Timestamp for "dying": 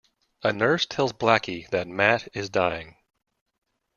2.49-2.95